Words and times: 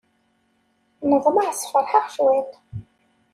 Neḍmeɛ 1.09 1.49
sferḥ-aɣ 1.61 2.05
ciṭuḥ. 2.13 2.51